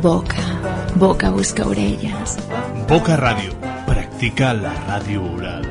[0.00, 0.44] Boca,
[0.94, 2.38] boca busca orelles.
[2.88, 3.52] Boca Ràdio.
[3.84, 5.66] Practica la ràdio oral.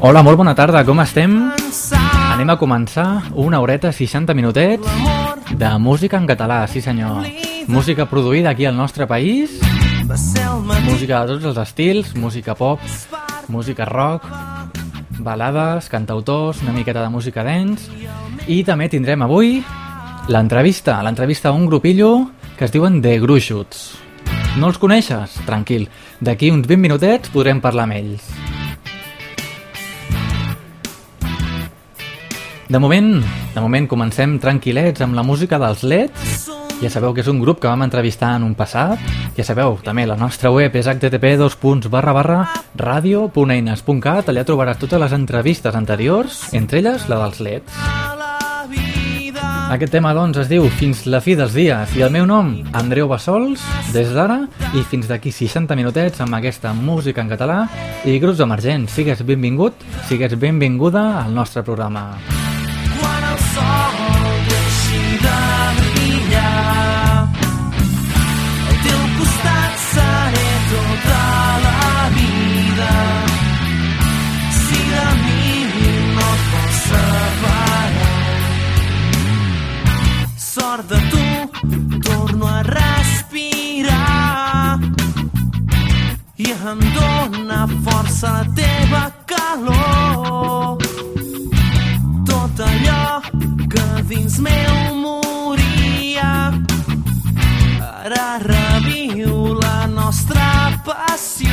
[0.00, 1.36] Hola, molt bona tarda, com estem?
[2.32, 5.17] Anem a començar una horeta 60 minutets
[5.58, 7.26] de música en català, sí senyor.
[7.66, 9.58] Música produïda aquí al nostre país,
[10.86, 12.80] música de tots els estils, música pop,
[13.48, 14.24] música rock,
[15.18, 17.90] balades, cantautors, una miqueta de música dance
[18.46, 19.58] i també tindrem avui
[20.28, 23.88] l'entrevista, l'entrevista a un grupillo que es diuen The Gruixuts.
[24.58, 25.40] No els coneixes?
[25.44, 25.88] Tranquil,
[26.20, 28.47] d'aquí uns 20 minutets podrem parlar amb ells.
[32.68, 33.22] De moment,
[33.54, 36.50] de moment comencem tranquil·lets amb la música dels Leds.
[36.82, 39.00] Ja sabeu que és un grup que vam entrevistar en un passat.
[39.38, 41.32] Ja sabeu, també la nostra web és http
[42.76, 47.72] radio.eines.cat Allà trobaràs totes les entrevistes anteriors, entre elles la dels Leds.
[49.72, 53.08] Aquest tema, doncs, es diu Fins la fi dels dies i el meu nom, Andreu
[53.08, 54.42] Bassols, des d'ara
[54.76, 57.62] i fins d'aquí 60 minutets amb aquesta música en català
[58.04, 58.92] i grups emergents.
[58.92, 59.72] Sigues benvingut,
[60.08, 62.10] sigues benvinguda al nostre programa.
[86.50, 90.78] Em dóna força la teva calor.
[92.24, 93.20] Tot allò
[93.68, 96.52] que dins meu moria
[98.04, 101.47] ara reviu la nostra passió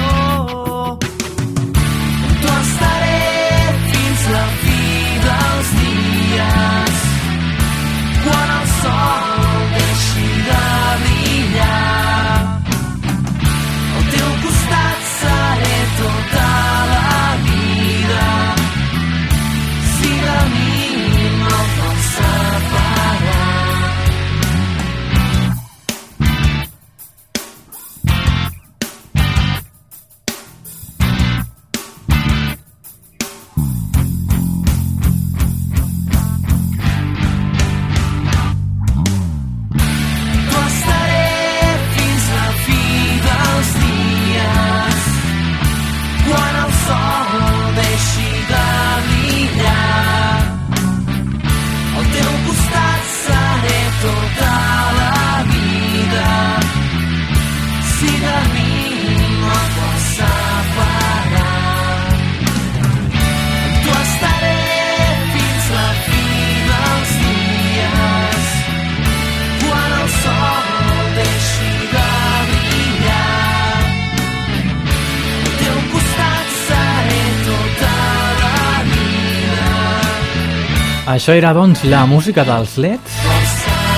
[81.15, 83.13] Això era, doncs, la música dels Leds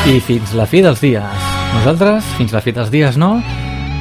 [0.05, 1.45] i fins la fi dels dies.
[1.73, 3.39] Nosaltres, fins la fi dels dies no,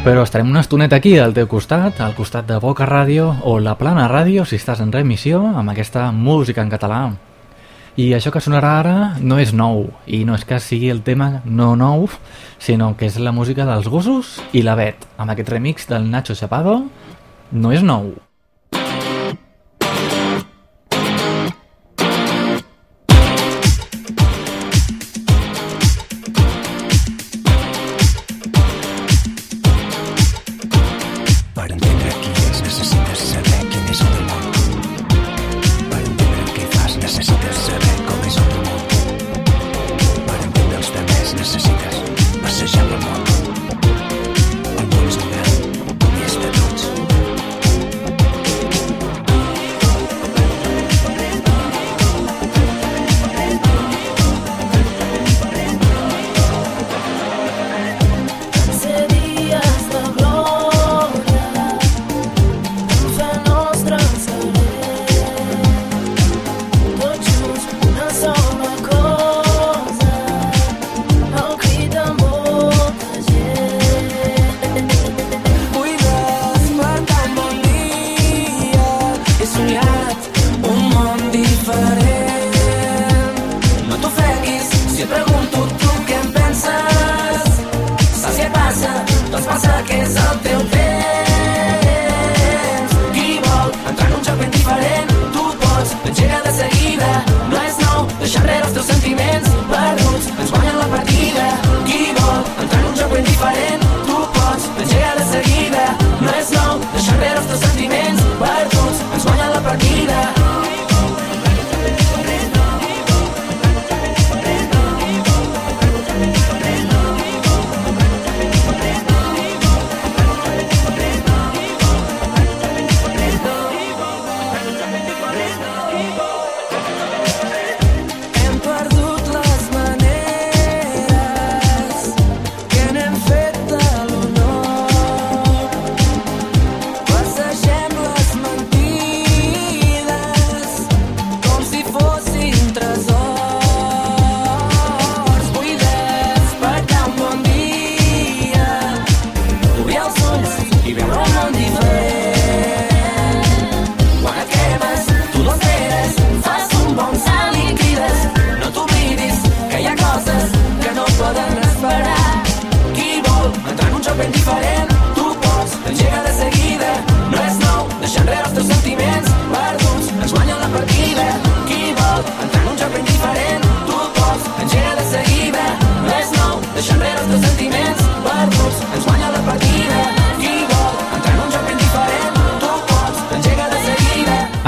[0.05, 3.79] però estarem una estoneta aquí al teu costat, al costat de Boca Ràdio o La
[3.81, 7.01] Plana Ràdio, si estàs en remissió, amb aquesta música en català.
[7.97, 11.41] I això que sonarà ara no és nou, i no és que sigui el tema
[11.47, 12.05] no nou,
[12.61, 16.37] sinó que és la música dels gossos i la Bet, amb aquest remix del Nacho
[16.37, 16.83] Chapado,
[17.57, 18.13] no és nou.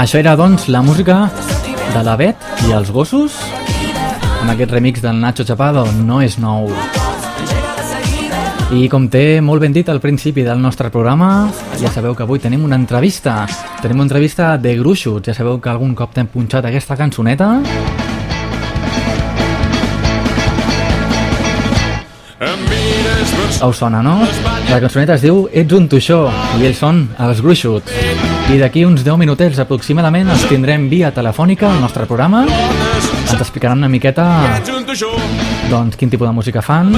[0.09, 1.27] Això era, doncs, la música
[1.93, 3.35] de la Bet i els gossos
[4.39, 6.65] amb aquest remix del Nacho Chapado, no és nou.
[8.73, 12.41] I com té molt ben dit al principi del nostre programa, ja sabeu que avui
[12.41, 13.43] tenim una entrevista.
[13.83, 15.21] Tenim una entrevista de gruixos.
[15.29, 17.51] Ja sabeu que algun cop t'hem punxat aquesta cançoneta.
[23.61, 24.23] Us sona, no?
[24.71, 26.23] La cançoneta es diu Ets un tuixó
[26.57, 27.98] i ells són els gruixuts.
[28.49, 32.47] I d'aquí uns 10 minutets aproximadament els tindrem via telefònica al nostre programa.
[32.49, 34.25] Ens explicaran una miqueta
[35.69, 36.89] doncs, quin tipus de música fan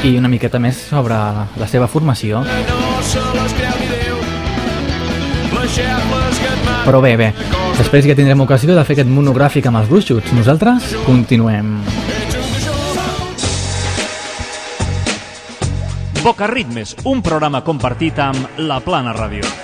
[0.00, 1.18] i una miqueta més sobre
[1.60, 2.40] la seva formació.
[6.84, 7.28] Però bé, bé,
[7.76, 10.32] després ja tindrem ocasió de fer aquest monogràfic amb els gruixuts.
[10.32, 11.76] Nosaltres continuem.
[16.24, 19.63] Boca Ritmes, un programa compartit amb La Plana Ràdio.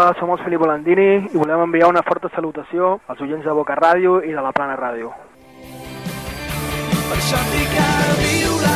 [0.00, 3.74] Hola, som els Felip Volandini i volem enviar una forta salutació als oients de Boca
[3.76, 5.10] Ràdio i de la Plana Ràdio.
[7.10, 7.84] Per això que
[8.22, 8.72] viure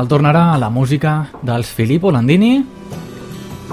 [0.00, 2.81] El tornarà a la música dels Filippo Landini.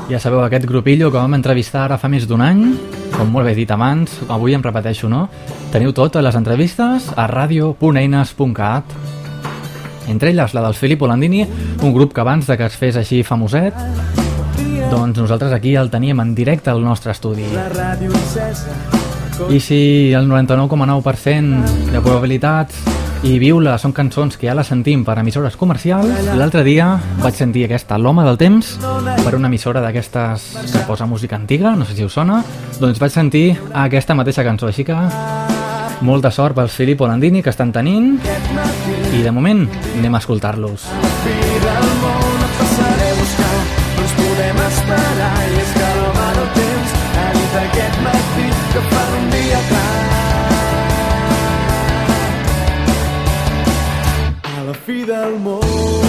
[0.07, 2.63] Ja sabeu aquest grupillo que vam entrevistar ara fa més d'un any,
[3.13, 5.27] com molt bé dit abans, avui em repeteixo, no?
[5.73, 8.95] Teniu totes les entrevistes a radio.eines.cat.
[10.09, 11.43] Entre elles la del Filippo Landini,
[11.83, 13.75] un grup que abans de que es fes així famoset,
[14.89, 17.45] doncs nosaltres aquí el teníem en directe al nostre estudi.
[19.49, 25.17] I si el 99,9% de probabilitats i Viula són cançons que ja les sentim per
[25.19, 26.87] emissores comercials, l'altre dia
[27.19, 28.71] vaig sentir aquesta L'Home del Temps
[29.25, 32.41] per una emissora d'aquestes que posa música antiga, no sé si us sona,
[32.79, 34.95] doncs vaig sentir aquesta mateixa cançó, així que
[36.01, 38.19] molta sort pels Filippo Landini que estan tenint.
[39.11, 39.65] I de moment
[39.97, 40.87] anem a escoltar-los.
[44.69, 48.85] esperar i és que l'home del temps ha dit aquest matí que
[49.19, 49.78] un dia clar
[54.89, 56.08] a la fi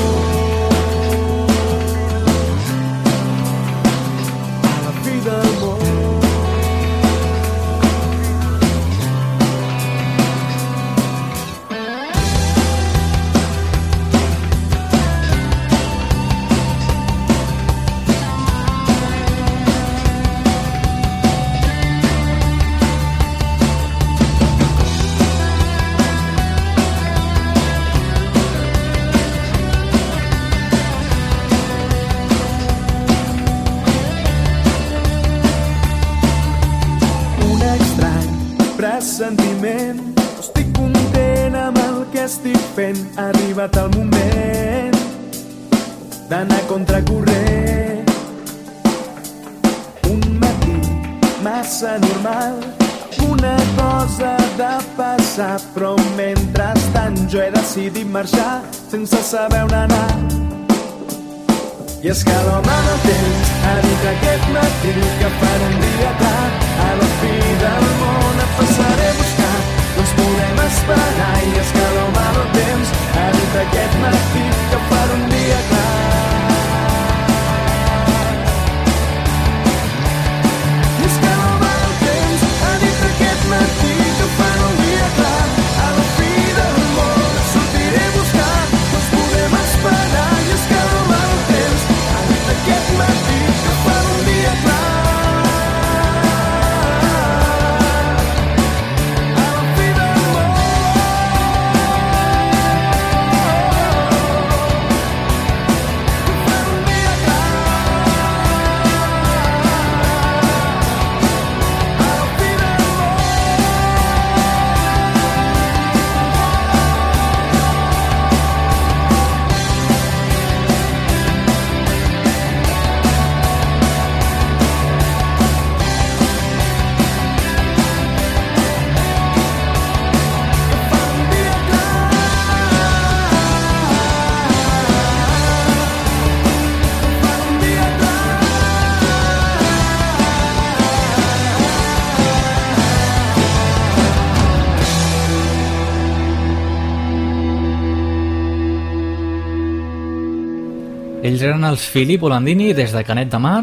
[151.40, 153.62] Ells eren els Filippo Landini des de Canet de Mar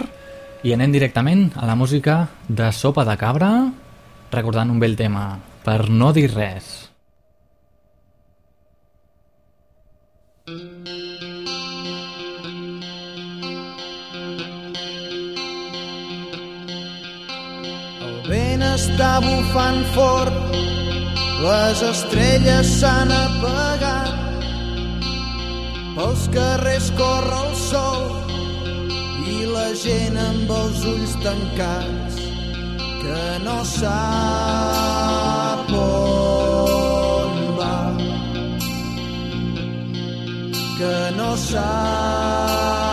[0.65, 2.15] i anem directament a la música
[2.50, 3.51] de Sopa de Cabra,
[4.34, 6.89] recordant un vell tema, per no dir res.
[18.01, 20.46] El vent està bufant fort,
[21.46, 24.26] les estrelles s'han apagat.
[25.98, 28.04] Pels carrers corre el sol
[29.34, 32.20] i la gent amb els ulls tancats
[33.01, 37.77] que no sap on va.
[40.77, 42.87] Que no sap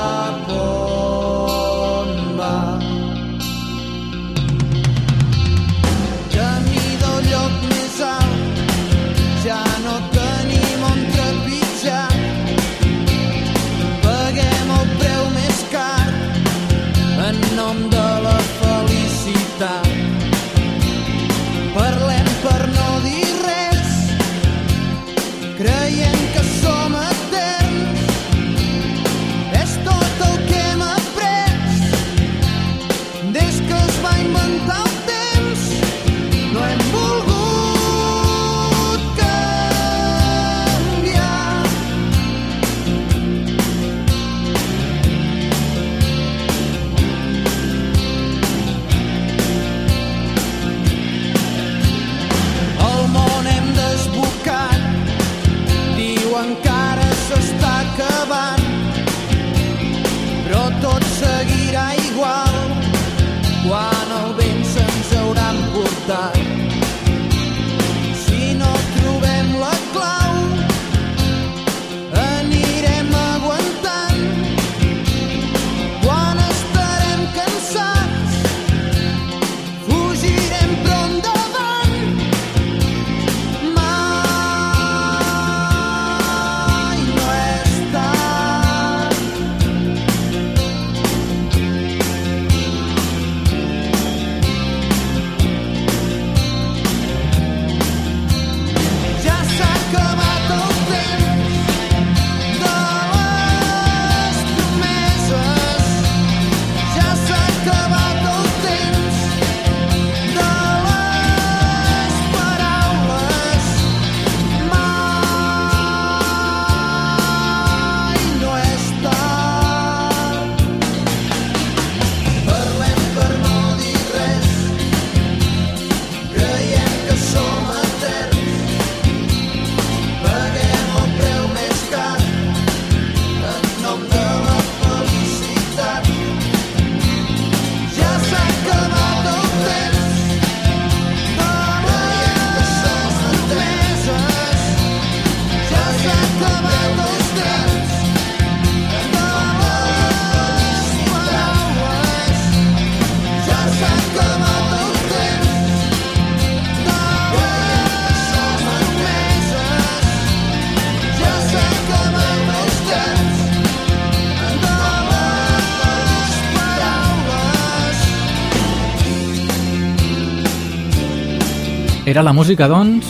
[172.14, 173.08] Era la música, doncs,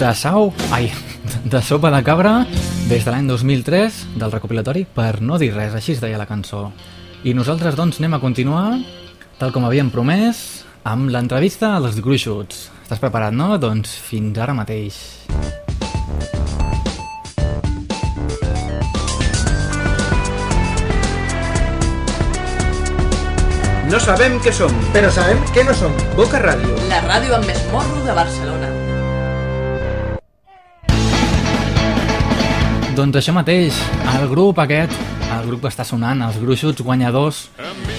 [0.00, 0.54] de Sau...
[0.72, 0.86] Ai,
[1.44, 2.46] de Sopa de Cabra,
[2.88, 6.70] des de l'any 2003, del recopilatori Per no dir res, així es deia la cançó.
[7.28, 8.78] I nosaltres, doncs, anem a continuar,
[9.36, 12.70] tal com havíem promès, amb l'entrevista als gruixuts.
[12.80, 13.58] Estàs preparat, no?
[13.60, 15.02] Doncs fins ara mateix.
[23.92, 25.92] No sabem què som, però sabem què no som.
[26.16, 26.78] Boca Ràdio.
[26.88, 28.70] La ràdio amb més morro de Barcelona.
[32.96, 33.76] Doncs això mateix,
[34.14, 34.96] el grup aquest,
[35.36, 37.42] el grup que està sonant, els gruixuts guanyadors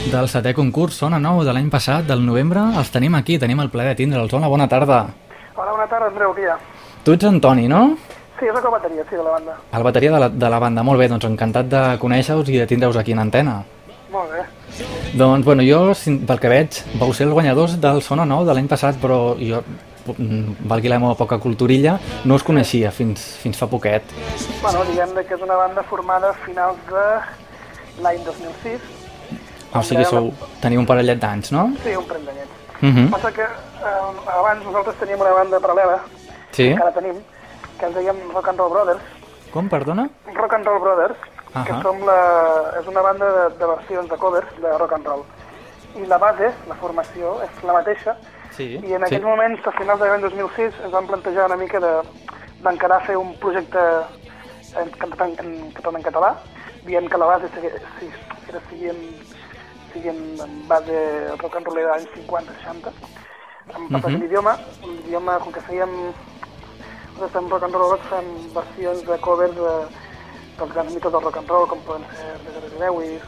[0.09, 3.69] del setè concurs Sona Nou de l'any passat, del novembre, els tenim aquí, tenim el
[3.69, 4.33] plaer de tindre'ls.
[4.33, 5.03] Hola, bona tarda.
[5.53, 6.57] Hola, bona tarda, Andreu, dia.
[7.05, 7.83] Tu ets Antoni, no?
[8.39, 9.61] Sí, és la bateria, sí, de la banda.
[9.69, 12.69] El bateria de la, de la banda, molt bé, doncs encantat de conèixer-vos i de
[12.73, 13.59] tindre-us aquí en antena.
[14.09, 14.49] Molt bé.
[15.13, 15.93] Doncs, bueno, jo,
[16.27, 19.59] pel que veig, vau ser els guanyadors del Sona Nou de l'any passat, però jo,
[20.17, 24.01] mm, valgui la meva poca culturilla, no us coneixia fins, fins fa poquet.
[24.61, 27.05] Bueno, diguem que és una banda formada a finals de
[28.01, 28.81] l'any 2006.
[29.73, 31.67] O sigui, sou, teniu un parellet d'anys, no?
[31.83, 32.59] Sí, un parell d'anyets.
[32.81, 33.09] Mhm.
[33.11, 35.99] Passa que eh, abans nosaltres teníem una banda paral·lela,
[36.51, 36.73] Sí?
[36.75, 37.15] que ara tenim,
[37.79, 39.01] que ens dèiem Rock and Roll Brothers.
[39.53, 40.09] Com, perdona?
[40.35, 41.17] Rock and Roll Brothers,
[41.53, 41.81] que Ahà.
[41.83, 42.17] som la,
[42.79, 45.23] és una banda de, de versions de covers de rock and roll.
[45.95, 48.15] I la base, la formació, és la mateixa,
[48.53, 49.05] Sí, i en sí.
[49.07, 52.03] aquells moments, a finals de l'any 2006, ens vam plantejar una mica de-
[52.63, 53.79] d'encarar fer un projecte
[54.77, 56.35] en, en, en, en, en català,
[56.85, 58.09] dient que la base sigui, sí,
[58.49, 59.01] era, sigui, en,
[59.93, 60.21] sigui en,
[60.67, 60.99] base
[61.41, 62.93] rock and rollera d'anys 50-60,
[63.73, 63.95] en Mhm.
[64.05, 65.89] uh l'idioma, l'idioma, com que fèiem
[67.13, 69.73] nosaltres fem rock and roll, fem versions de covers de,
[70.57, 73.23] dels grans mites del rock and roll, com poden ser Leather Lewis,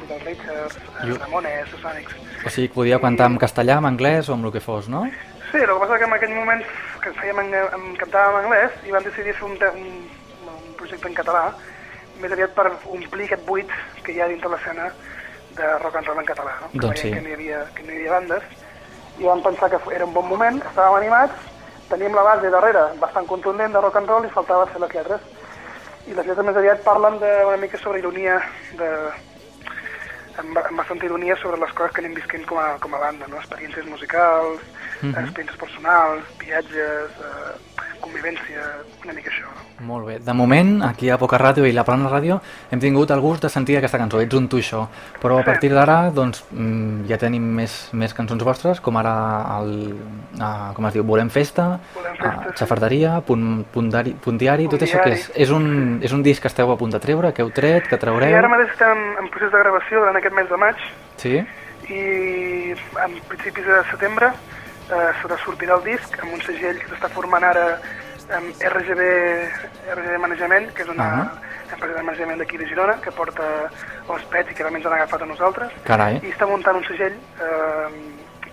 [0.00, 2.16] Little Richards, eh, Ramones, The Sonics.
[2.46, 5.04] O sigui, que podíeu cantar en castellà, en anglès o amb el que fos, no?
[5.50, 6.64] Sí, el que passa que en aquell moment
[7.02, 9.94] que fèiem en, en, cantàvem en anglès i vam decidir fer un, un,
[10.48, 11.44] un projecte en català
[12.22, 13.70] més aviat per omplir aquest buit
[14.02, 14.90] que hi ha dintre l'escena
[15.56, 16.70] de rock and roll en català, no?
[16.74, 17.14] Doncs que, veiem sí.
[17.14, 18.50] que, no hi havia, que no hi havia bandes
[19.20, 21.48] i vam pensar que era un bon moment, estàvem animats,
[21.90, 25.26] teníem la base darrere bastant contundent de rock and roll i faltava fer les lletres.
[26.06, 28.38] I les lletres més aviat parlen de, una mica sobre ironia,
[28.78, 28.88] de,
[30.42, 33.28] amb, amb bastanta ironia sobre les coses que anem visquent com a, com a banda,
[33.30, 33.38] no?
[33.38, 34.60] experiències musicals,
[35.02, 35.14] Mhm.
[35.24, 37.54] experiències personals, viatges, eh,
[38.02, 38.64] convivència,
[39.04, 39.48] una mica això.
[39.48, 39.86] No?
[39.86, 40.18] Molt bé.
[40.22, 42.38] De moment, aquí a Poca Ràdio i la Plana Ràdio
[42.70, 44.84] hem tingut el gust de sentir aquesta cançó, Ets un tuixó.
[45.22, 49.14] Però a partir d'ara, doncs, mm, ja tenim més, més cançons vostres, com ara
[49.58, 49.72] el,
[50.38, 52.58] uh, com es diu, Volem Festa, Volem Festa, uh, sí.
[52.62, 56.42] Xafarderia, punt, punt, diari, punt diari, tot això que és, és, un, és un disc
[56.42, 58.30] que esteu a punt de treure, que heu tret, que traureu...
[58.30, 60.88] I ara mateix estem en procés de gravació durant aquest mes de maig
[61.22, 61.36] Sí?
[61.90, 64.30] i en principis de setembre
[64.90, 67.78] eh, serà sortirà el disc amb un segell que s'està formant ara
[68.32, 69.02] amb RGB,
[69.94, 71.32] RGB Manejament, que és una Ah.
[71.72, 73.42] empresa de manejament d'aquí de Girona, que porta
[74.08, 75.72] els pets i que també ens han agafat a nosaltres.
[75.84, 76.20] Carai.
[76.22, 77.88] I està muntant un segell eh,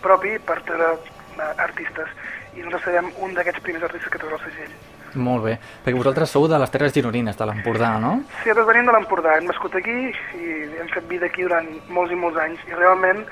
[0.01, 2.07] propi per treure eh, artistes.
[2.55, 4.71] I nosaltres serem un d'aquests primers artistes que treurà el segell.
[5.15, 5.57] Molt bé.
[5.85, 8.23] Perquè vosaltres sou de les Terres Gironines, de l'Empordà, no?
[8.43, 12.11] Sí, nosaltres venim de l'Empordà, hem nascut aquí i hem fet vida aquí durant molts
[12.11, 13.25] i molts anys i realment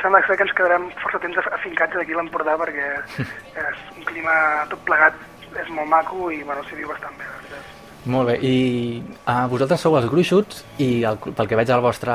[0.00, 2.88] sembla ser que ens quedarem força temps af- afincats aquí a l'Empordà perquè
[3.66, 4.32] és un clima
[4.70, 5.14] tot plegat,
[5.60, 7.24] és molt maco i bueno, s'hi viu bastant bé.
[7.26, 7.76] la veritat.
[8.10, 11.84] Molt bé, i uh, vosaltres sou els gruixuts i el, pel que veig a la
[11.84, 12.14] vostra,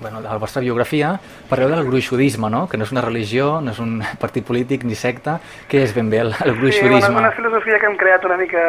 [0.00, 1.12] bueno, a la vostra biografia
[1.48, 2.64] parleu del gruixudisme, no?
[2.66, 5.38] Que no és una religió, no és un partit polític ni secta.
[5.70, 7.12] Què és ben bé el, el Sí, gruixudisme?
[7.14, 8.64] una, una filosofia que hem creat una mica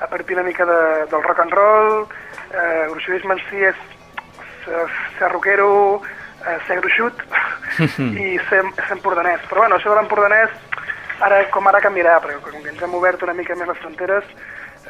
[0.00, 0.80] a partir una mica de,
[1.12, 2.06] del rock and roll,
[2.50, 3.76] eh, el gruixudisme en si és
[4.64, 4.86] ser,
[5.20, 6.00] ser rockero,
[6.46, 7.20] eh, ser gruixut
[8.24, 9.44] i ser, ser empordanès.
[9.50, 10.56] Però bueno, això de l'empordanès
[11.20, 14.24] ara com ara canviarà, perquè com que ens hem obert una mica més les fronteres,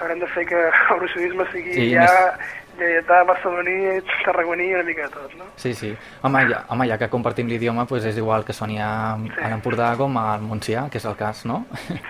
[0.00, 5.02] haurem de fer que el gruixudisme sigui Sí, ja més- lleietà, barceloní, tarragoní, una mica
[5.08, 5.44] de tot, no?
[5.60, 5.90] Sí, sí.
[6.22, 9.90] Home, ja, home, ja que compartim l'idioma, doncs és igual que soni a, a l'Empordà
[9.98, 11.64] com al Montsià, que és el cas, no?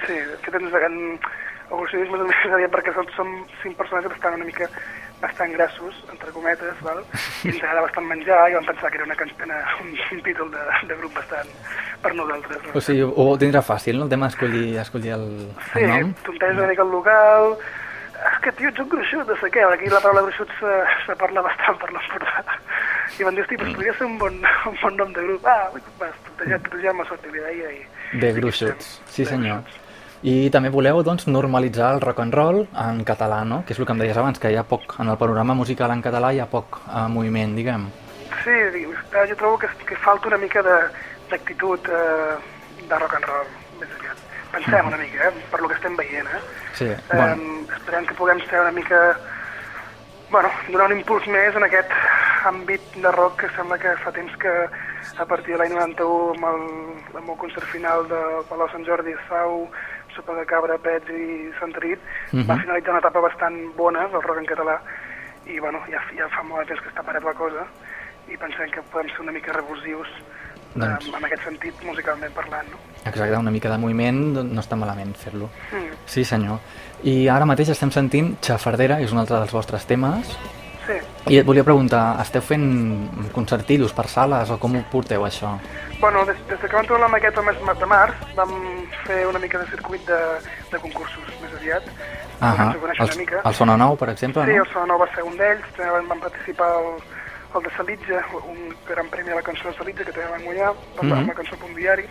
[0.07, 1.01] Sí, de fet ens, en,
[1.71, 3.33] el gruixudisme és més aviat perquè som, som
[3.65, 4.69] cinc persones que estan una mica
[5.21, 7.03] bastant grassos, entre cometes, val?
[7.45, 10.51] i ens agrada bastant menjar, i vam pensar que era una, una, un, un títol
[10.55, 11.53] de, de grup bastant
[12.03, 12.63] per nosaltres.
[12.65, 12.73] No?
[12.75, 14.09] O sigui, ho tindrà fàcil, no?
[14.09, 15.29] El tema d'escollir escollir el,
[15.73, 16.17] sí, el nom?
[16.27, 17.57] tonteges una mica el local,
[18.21, 20.73] és que tio, ets un gruixut, no sé què, aquí la paraula gruixut se,
[21.07, 22.59] se parla bastant per l'Empordà.
[23.19, 24.37] I van dir, hosti, doncs podria ser un bon,
[24.71, 25.47] un bon nom de grup.
[25.49, 25.69] Ah,
[26.01, 28.21] vas, tontejar, tontejar amb sort, i li deia, i...
[28.21, 29.65] De gruixuts, sí senyor.
[30.23, 33.63] I també voleu doncs, normalitzar el rock and roll en català, no?
[33.65, 35.91] que és el que em deies abans, que hi ha poc, en el panorama musical
[35.95, 37.87] en català hi ha poc eh, moviment, diguem.
[38.45, 38.57] Sí,
[39.15, 40.91] jo trobo que, que falta una mica de-
[41.31, 42.37] d'actitud eh,
[42.89, 43.49] de rock and roll,
[43.81, 44.21] més aviat.
[44.53, 46.41] Pensem una mica, eh, per lo que estem veient, eh?
[46.75, 49.17] Sí, Eh, bueno, esperem que puguem ser una mica...
[50.31, 51.91] Bueno, donar un impuls més en aquest
[52.47, 54.53] àmbit de rock que sembla que fa temps que
[55.19, 56.61] a partir de l'any 91 amb el,
[57.19, 59.65] amb el concert final de Palau Sant Jordi, Sau,
[60.21, 61.99] Sopa de Cabra, Pets i Sant Rit,
[62.33, 62.47] Mhm.
[62.47, 64.77] va finalitzar una etapa bastant bona del rock en català
[65.47, 67.65] i bueno, ja, ja fa molt de temps que està parat la cosa
[68.29, 70.09] i pensem que podem ser una mica revulsius
[70.75, 72.69] Doncs- en, aquest sentit musicalment parlant.
[72.71, 72.77] No?
[73.05, 74.21] exacte, una mica de moviment
[74.53, 75.49] no està malament fer-lo.
[75.73, 75.97] Mm.
[76.07, 76.61] Sí senyor.
[77.03, 80.37] I ara mateix estem sentint Xafardera, que és un altre dels vostres temes.
[81.29, 82.65] I et volia preguntar, esteu fent
[83.35, 85.53] concertillos per sales o com ho porteu això?
[86.01, 88.51] Bueno, des, des de que vam trobar la maqueta el mes de març, vam
[89.05, 90.19] fer una mica de circuit de,
[90.73, 91.85] de concursos, més aviat.
[92.41, 93.43] Ho coneixen el, una mica.
[93.45, 94.65] el Sona Nou, per exemple, Sí, no?
[94.65, 96.89] el Sona Nou va ser un d'ells, també van, van participar el,
[97.55, 100.73] el de Salitja, un gran premi a la cançó de Salitja, que també van guanyar,
[100.97, 101.13] per Mhm.
[101.19, 102.09] amb la cançó Punt Diari.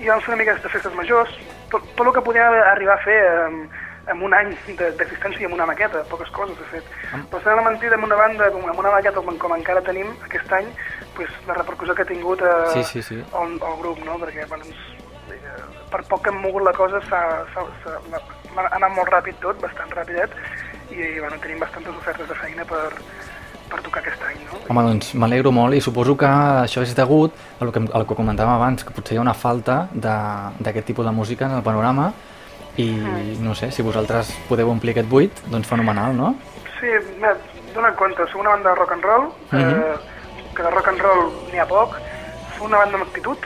[0.00, 1.30] I vam fer una mica de festes majors,
[1.70, 3.70] tot, tot el que podíem arribar a fer en,
[4.08, 6.84] en un any de- d'existència i amb una maqueta, poques coses, de fet.
[7.30, 10.52] Però serà una mentida amb una banda, amb una maqueta com, com encara tenim aquest
[10.52, 10.66] any,
[11.14, 13.14] pues, la repercussió que ha tingut eh, Sí, sí, sí.
[13.42, 14.18] El, el grup, no?
[14.18, 14.76] Perquè bueno, ens,
[15.30, 17.22] eh, per poc que hem mogut la cosa s'ha
[18.76, 20.32] anar molt ràpid tot, bastant ràpidet,
[20.90, 22.88] i bueno, tenim bastantes ofertes de feina per,
[23.70, 24.40] per tocar aquest any.
[24.48, 24.58] No?
[24.72, 28.56] Home, doncs m'alegro molt i suposo que això és degut al que, al que comentàvem
[28.56, 32.12] abans, que potser hi ha una falta de- d'aquest tipus de música en el panorama
[32.80, 36.34] i no sé, si vosaltres podeu omplir aquest buit, doncs fenomenal, no?
[36.78, 37.34] Sí, mira,
[37.74, 39.96] dona compte, som una banda de rock and roll, eh,
[40.56, 41.96] que de rock and roll n'hi ha poc,
[42.56, 43.44] som una banda amb actitud,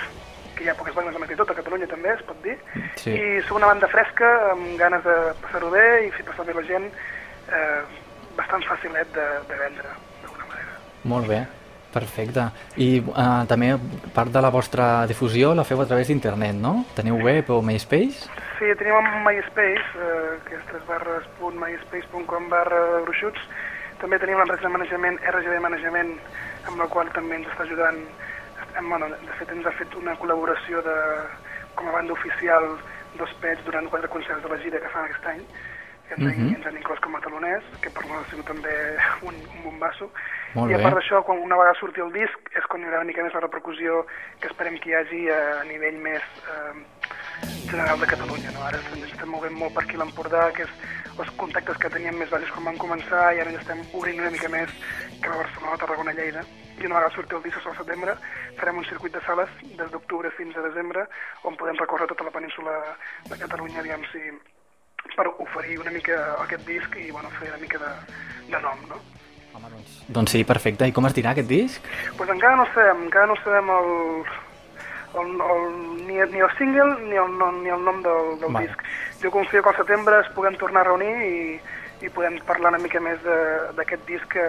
[0.54, 2.56] que hi ha poques bandes amb actitud, a Catalunya també es pot dir,
[2.96, 3.10] Sí.
[3.10, 6.62] i som una banda fresca, amb ganes de passar-ho bé i fer passar bé la
[6.68, 6.86] gent,
[7.50, 7.82] eh,
[8.36, 9.90] bastant facilet de, de vendre,
[10.22, 10.78] d'alguna manera.
[11.04, 11.44] Molt bé,
[11.92, 12.48] perfecte.
[12.76, 13.74] I uh, també
[14.14, 16.84] part de la vostra difusió la feu a través d'internet, no?
[16.96, 18.26] Teniu web o MySpace?
[18.58, 23.40] Sí, tenim un MySpace, eh, que és www.myspace.com barra gruixuts.
[24.00, 26.14] També tenim l'empresa de manejament RGB Manejament,
[26.68, 28.00] amb la qual també ens està ajudant.
[28.64, 30.96] Estem, bueno, de fet, ens ha fet una col·laboració de,
[31.74, 32.76] com a banda oficial
[33.18, 35.42] dos pets durant quatre concerts de la gira que fan aquest any
[36.04, 36.54] que ens, Mhm.
[36.56, 38.74] ens han inclòs com a taloners, que per nosaltres ha sigut també
[39.28, 40.10] un, un bombasso.
[40.54, 42.98] Molt I a part d'això, quan una vegada surti el disc, és quan hi haurà
[43.00, 44.04] una mica més la repercussió
[44.40, 46.74] que esperem que hi hagi a, a nivell més eh,
[47.70, 48.50] general de Catalunya.
[48.54, 48.64] No?
[48.68, 50.74] Ara ens estem movent molt per aquí l'Empordà, que és
[51.18, 54.32] els contactes que teníem més baixos quan van començar, i ara ja estem obrint una
[54.34, 54.70] mica més
[55.22, 56.44] que a Barcelona, Tarragona, Lleida.
[56.74, 58.16] I una vegada surti el disc al setembre,
[58.58, 61.06] farem un circuit de sales des d'octubre fins a desembre,
[61.44, 62.74] on podem recórrer tota la península
[63.30, 64.24] de Catalunya, aviam si
[65.14, 67.92] per oferir una mica aquest disc i bueno, fer una mica de,
[68.50, 69.02] de nom, no?
[70.08, 70.88] Doncs sí, perfecte.
[70.88, 71.84] I com es dirà aquest disc?
[72.18, 73.92] pues encara no sabem, encara no sabem el,
[75.20, 77.30] el, el, ni, ni el single ni el,
[77.62, 78.66] ni el nom del, del Val.
[78.66, 78.80] disc.
[79.22, 81.60] Jo confio que al setembre es puguem tornar a reunir i,
[82.04, 84.44] i podem parlar una mica més de- d'aquest disc que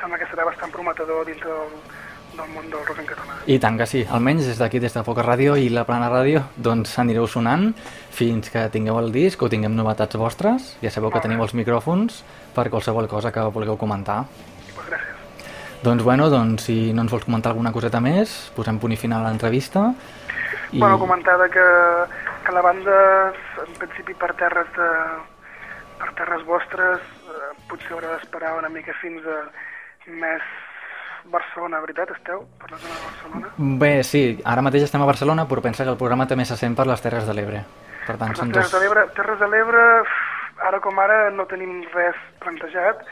[0.00, 1.74] sembla que serà bastant prometedor dintre del,
[2.38, 3.36] del món del rock en català.
[3.46, 6.42] I tant que sí, almenys des d'aquí, des de Foca Ràdio i la Plana Ràdio,
[6.56, 7.72] doncs anireu sonant
[8.10, 10.72] fins que tingueu el disc o tinguem novetats vostres.
[10.82, 12.22] Ja sabeu que teniu els micròfons
[12.54, 14.24] per qualsevol cosa que vulgueu comentar.
[15.84, 19.20] Doncs bueno, doncs si no ens vols comentar alguna coseta més, posem punt i final
[19.20, 19.90] a l'entrevista.
[20.72, 20.80] I...
[20.80, 21.64] Bueno, comentar de que,
[22.46, 22.96] que la banda,
[23.66, 24.90] en principi per terres de,
[26.00, 29.42] per terres vostres, eh, potser haurà d'esperar una mica fins a
[30.08, 30.46] més
[31.32, 32.46] Barcelona, veritat, esteu?
[32.60, 33.52] Per la zona de Barcelona?
[33.80, 36.76] Bé, sí, ara mateix estem a Barcelona, però pensa que el programa també se sent
[36.76, 37.64] per les Terres de l'Ebre.
[38.04, 38.74] Per tant, Per són les Terres dos...
[38.76, 39.84] de l'Ebre, Terres de l'Ebre,
[40.68, 43.04] ara com ara no tenim res plantejat,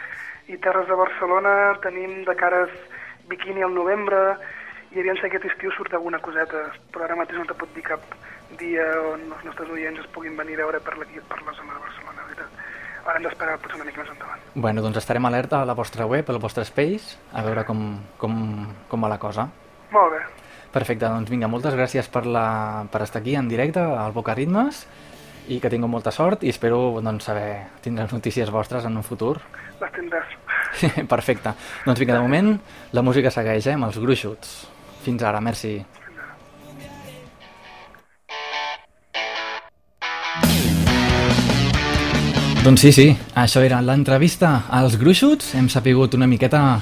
[0.48, 2.72] i Terres de Barcelona tenim de cares
[3.30, 4.36] biquini al novembre,
[4.92, 7.84] i aviam si aquest estiu surt alguna coseta, però ara mateix no te pot dir
[7.86, 8.02] cap
[8.60, 11.72] dia on els nostres oients es puguin venir a veure per, aquí, per la zona
[11.72, 12.60] de Barcelona, la veritat.
[13.02, 14.42] Ara hem d'esperar potser una mica més endavant.
[14.54, 17.80] Bueno, doncs estarem alerta a la vostra web, al vostre space, a veure com,
[18.20, 18.36] com,
[18.90, 19.48] com va la cosa.
[19.94, 20.20] Molt bé.
[20.72, 24.84] Perfecte, doncs vinga, moltes gràcies per, la, per estar aquí en directe al Boca Ritmes
[25.48, 29.38] i que tingueu molta sort i espero doncs, saber tindre notícies vostres en un futur.
[29.80, 30.36] Les tindràs.
[31.14, 31.54] Perfecte.
[31.86, 32.54] Doncs vinga, de moment
[32.92, 34.54] la música segueix, eh, amb els gruixuts.
[35.02, 35.80] Fins ara, merci.
[42.62, 45.56] Doncs sí, sí, això era l'entrevista als gruixuts.
[45.58, 46.78] Hem sapigut una miqueta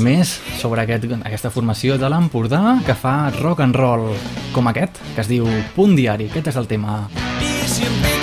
[0.00, 4.14] més sobre aquest, aquesta formació de l'Empordà que fa rock and roll
[4.56, 5.44] com aquest, que es diu
[5.76, 6.30] Punt Diari.
[6.32, 7.02] Aquest és el tema.
[7.82, 8.19] I si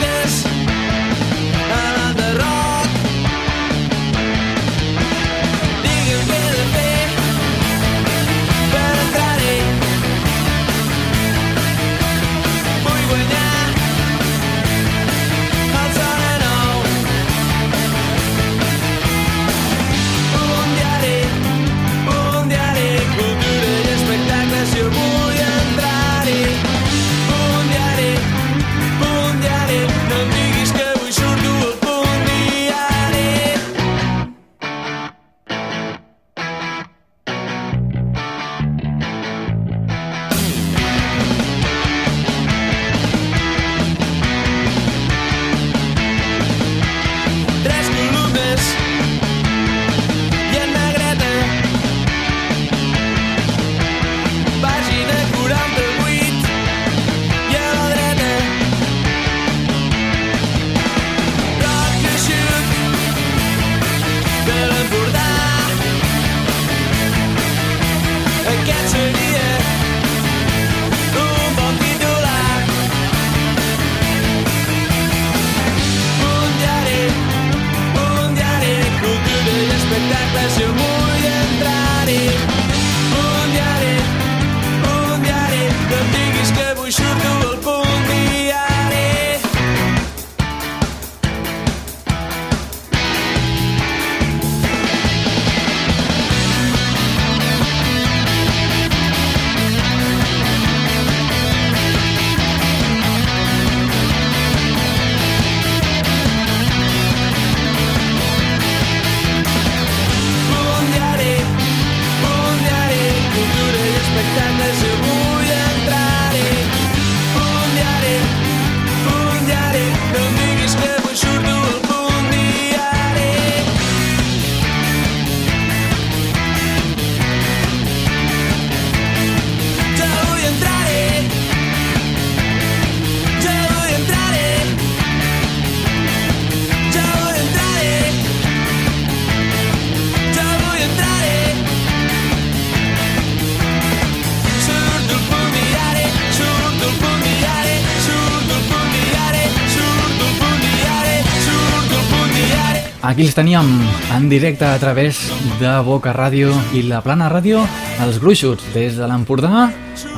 [153.18, 153.70] Aquí els teníem
[154.14, 155.18] en directe a través
[155.58, 157.64] de Boca Ràdio i la Plana Ràdio,
[158.06, 159.64] els Gruixuts, des de l'Empordà,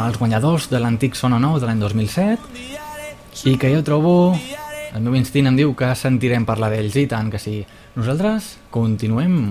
[0.04, 2.68] els guanyadors de l'antic Sona Nou de l'any 2007,
[3.48, 4.16] i que jo trobo,
[4.92, 7.62] el meu instint em diu que sentirem parlar d'ells, i tant que sí.
[7.96, 9.46] Nosaltres continuem.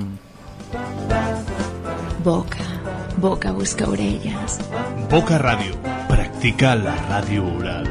[2.21, 2.69] Boca,
[3.17, 4.61] boca busca orelles.
[5.09, 5.81] Boca Ràdio.
[6.13, 7.88] Practica la ràdio oral.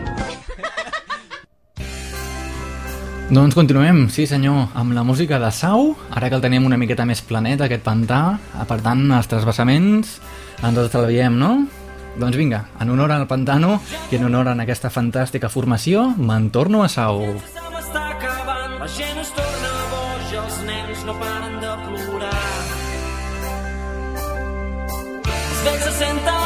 [3.28, 7.04] Doncs continuem, sí senyor, amb la música de Sau, ara que el tenim una miqueta
[7.04, 8.38] més planet, aquest pantà,
[8.70, 10.14] per tant, els trasbassaments
[10.62, 11.66] ens els estalviem, no?
[12.16, 13.82] Doncs vinga, en honor al pantano
[14.14, 17.20] i en honor a aquesta fantàstica formació, me'n torno a Sau.
[17.28, 22.34] La gent es torna boja, els nens no paren de plorar.
[25.28, 26.37] Els vells se senten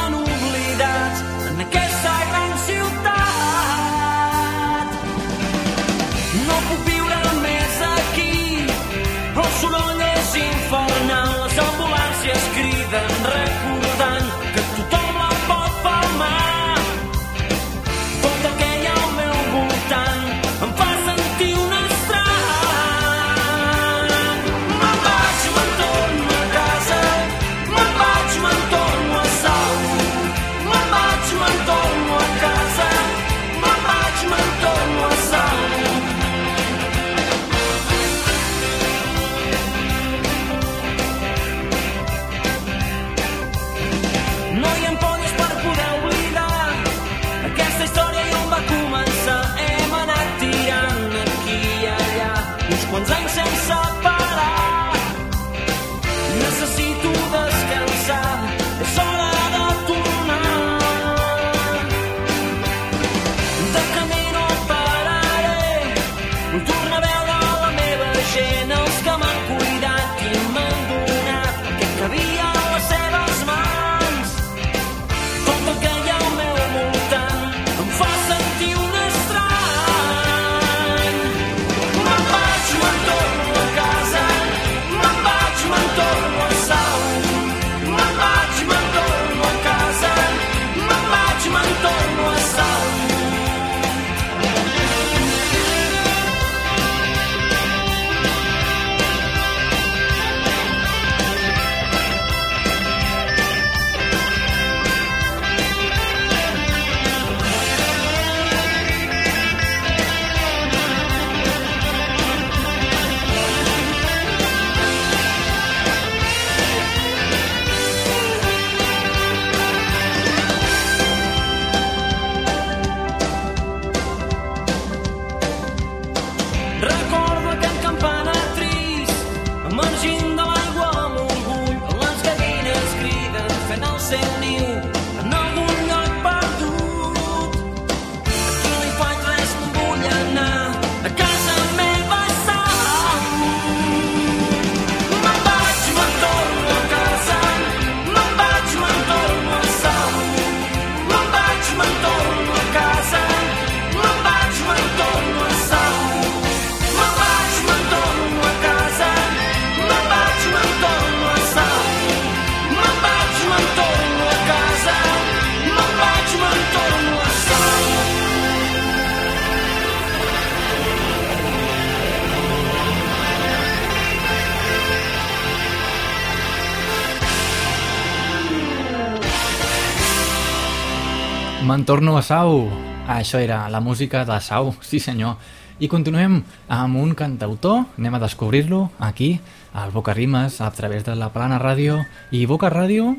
[181.72, 182.66] Me'n torno a Sau.
[183.08, 185.38] Això era la música de Sau, sí senyor.
[185.80, 186.34] I continuem
[186.68, 189.40] amb un cantautor, anem a descobrir-lo aquí,
[189.72, 192.02] al Boca Rimes, a través de la Plana Ràdio.
[192.30, 193.14] I Boca Ràdio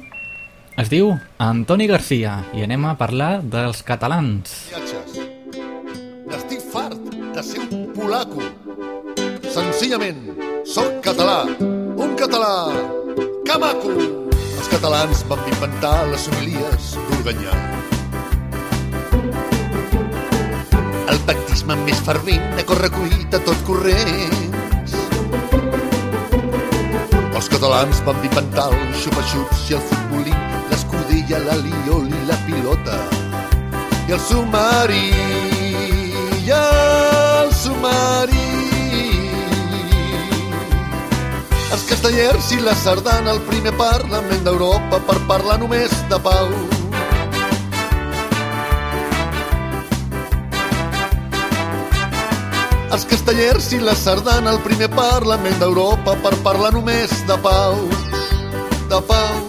[0.78, 4.54] es diu Antoni Garcia i anem a parlar dels catalans.
[6.30, 8.46] N'estic fart de ser un polaco.
[9.50, 10.30] Senzillament,
[10.62, 11.42] sóc català.
[11.58, 12.70] Un català.
[13.50, 13.98] Que maco!
[14.30, 17.93] Els catalans van inventar les homilies d'Organyà.
[21.54, 24.96] Pactisme més fervent a correcuita tot corrents.
[27.38, 30.34] Els catalans van inventar els xupa-xups i el futbolí,
[30.72, 32.98] l'escudella, l'aliol i la pilota.
[34.10, 35.06] I el submarí
[36.42, 38.50] i el submarí.
[41.70, 46.73] Els castellers i la sardana el primer Parlament d'Europa per parlar només de pau
[52.94, 57.80] Els castellers i la sardana al primer Parlament d'Europa per parlar només de pau,
[58.92, 59.40] de pau,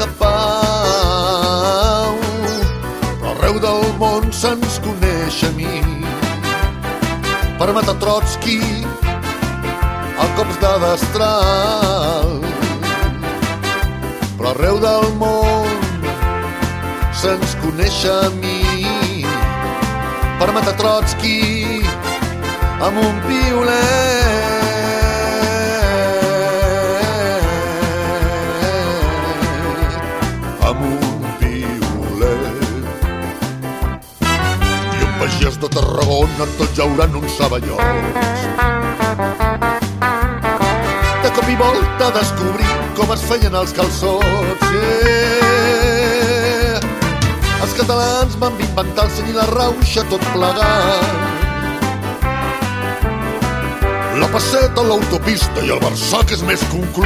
[0.00, 2.18] de pau.
[3.22, 5.72] Però arreu del món se'ns coneix a mi
[7.56, 8.60] per matar Trotsky
[10.20, 12.28] a cops de destral.
[14.36, 15.72] Però arreu del món
[17.22, 18.60] se'ns coneix a mi
[20.36, 21.83] per matar Trotsky
[22.84, 24.52] amb un violet.
[30.68, 32.58] Amb un violet.
[34.20, 38.40] I un pagès de Tarragona tot jaurant uns saballots.
[41.22, 44.68] De cop i volta descobrir com es feien els calçots.
[44.76, 45.64] Yeah.
[47.64, 51.43] Els catalans van inventar el seny i la rauxa tot plegat.
[54.14, 56.98] La passeta, l'autopista i el Barça que és més club.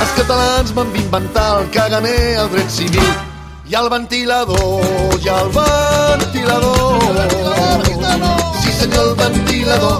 [0.00, 3.12] Els catalans van inventar el caganer, el dret civil
[3.70, 4.82] i el ventilador,
[5.22, 6.98] i el ventilador.
[8.62, 9.98] Sí senyor, el ventilador.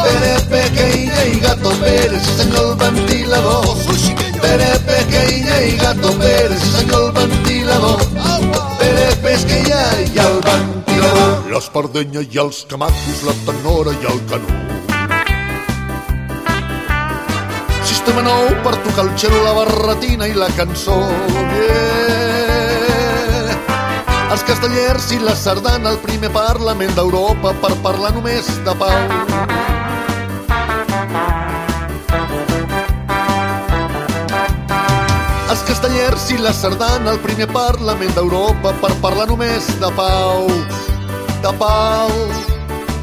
[0.00, 4.25] Pere, pequeña y gato Pérez, sí senyor, el ventilador.
[4.46, 8.00] Pere, pequeña y gato Pérez, senyor, el ventilador.
[8.78, 11.50] Pere, pesqueña i el ventilador.
[11.50, 14.54] L'espardenya i els camacos, la tenora i el canut.
[17.90, 21.00] Sistema nou per tocar el xelo, la barretina i la cançó.
[21.58, 22.06] Yeah.
[24.36, 29.00] Els castellers i la sardana al primer Parlament d'Europa per parlar només de pau.
[35.66, 40.46] Els castellers i la sardana al primer Parlament d'Europa per parlar només de pau.
[41.42, 42.12] De pau,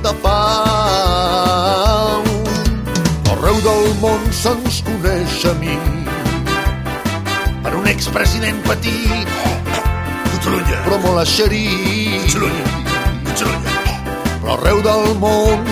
[0.05, 2.23] de pau.
[3.33, 5.75] Arreu del món se'ns coneix a mi
[7.65, 9.27] per un expresident petit
[10.31, 10.79] Catalunya.
[10.85, 12.65] però molt eixerit Catalunya.
[13.27, 13.75] Catalunya.
[14.39, 15.67] però arreu del món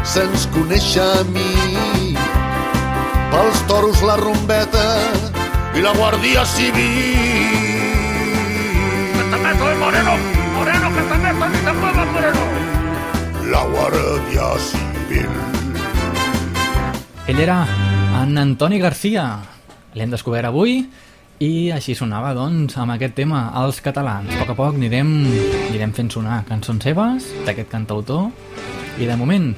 [0.00, 2.16] se'ns coneix a mi
[3.36, 4.88] pels toros la rombeta
[5.72, 7.62] i la Guàrdia Civil
[9.80, 10.14] moreno
[10.56, 12.42] moreno que també soy de pueblo moreno
[13.52, 15.32] la Guàrdia Civil
[17.26, 17.62] Ell era
[18.20, 19.24] en Antoni Garcia.
[19.94, 20.82] L'hem descobert avui
[21.42, 24.28] i així sonava, doncs, amb aquest tema, els catalans.
[24.34, 25.12] A poc a poc anirem,
[25.70, 28.28] anirem fent sonar cançons seves d'aquest cantautor
[28.98, 29.52] i de moment,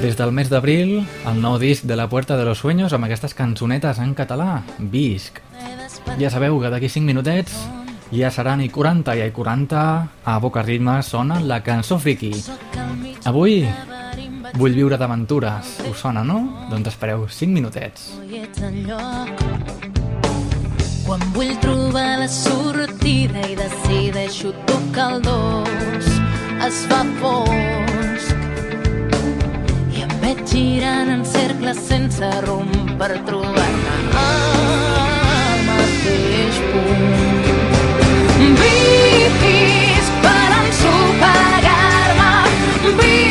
[0.00, 3.34] des del mes d'abril, el nou disc de La Puerta de los Sueños amb aquestes
[3.34, 5.40] cançonetes en català, Visc.
[6.20, 7.54] Ja sabeu que d'aquí 5 minutets
[8.12, 9.80] ja seran i 40 i 40
[10.24, 12.32] a Boca Ritme sona la cançó friki.
[13.24, 13.64] Avui
[14.54, 15.80] vull viure d'aventures.
[15.90, 16.68] Us sona, no?
[16.70, 18.12] Doncs espereu 5 minutets.
[18.30, 18.44] i.
[21.06, 26.14] Quan vull trobar la sortida i decideixo tocar el dos,
[26.66, 27.85] es fa fosc.
[30.26, 37.46] Veig girant en cercles sense rumb per trobar-me al mateix punt.
[38.62, 42.32] Visc per ensopegar-me,
[42.98, 43.25] visc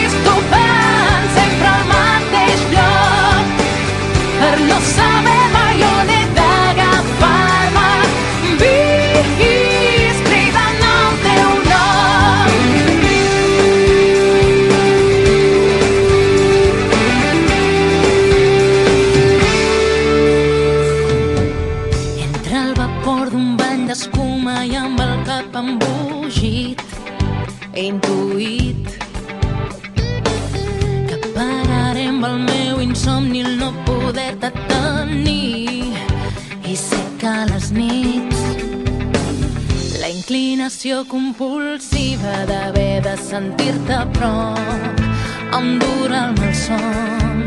[40.95, 47.43] inclinació compulsiva d'haver de sentir-te a prop em dura el malson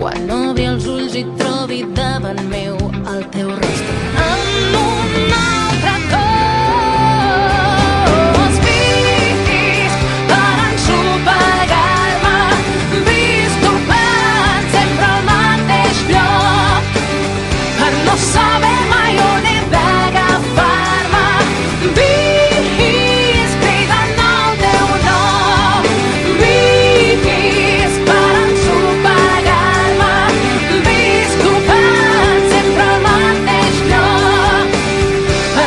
[0.00, 2.76] quan obri els ulls i trobi davant meu
[3.14, 4.09] el teu rostre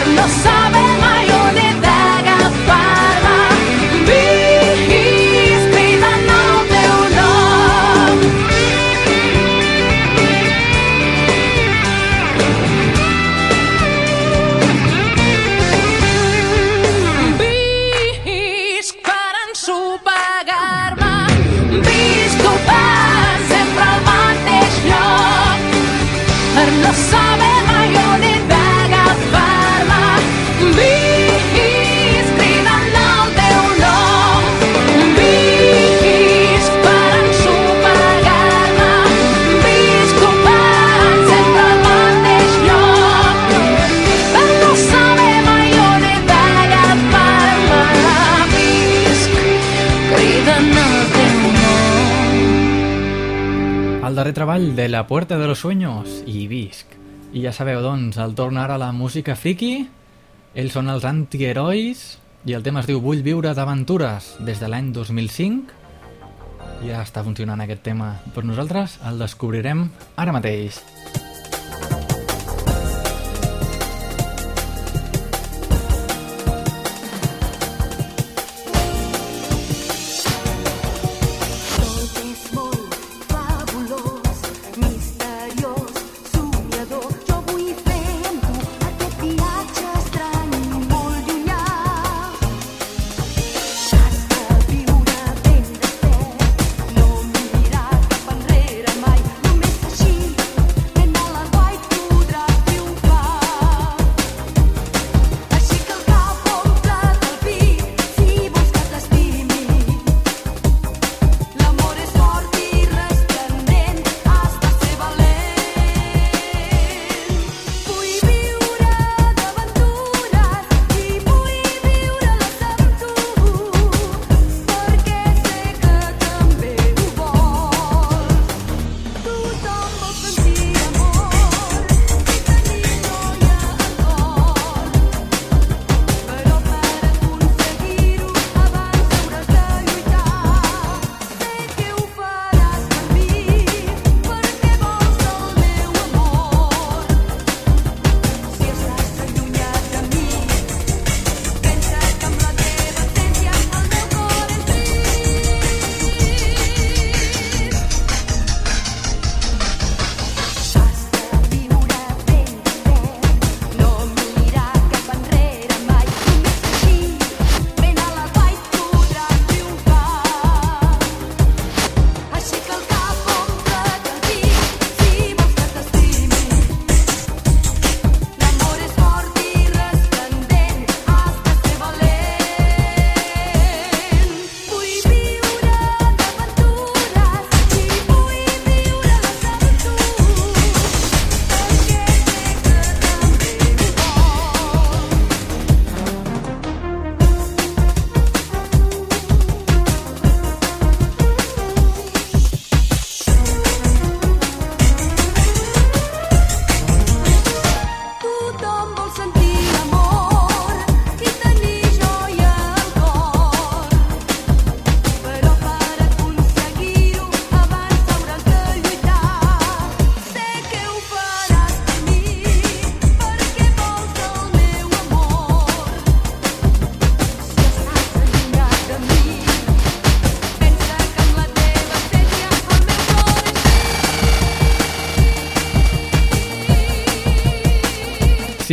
[0.03, 0.52] dejarnos
[55.07, 56.85] Puerta de los Sueños i Visc.
[57.33, 59.87] I ja sabeu, doncs, el torn ara la música friki,
[60.53, 62.03] ells són els antiherois
[62.45, 65.81] i el tema es diu Vull viure d'aventures des de l'any 2005.
[66.85, 70.83] Ja està funcionant aquest tema però nosaltres, el descobrirem ara mateix.